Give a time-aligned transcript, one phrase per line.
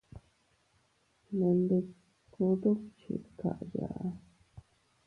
[1.37, 4.07] Nendikku dukchi dkayaa.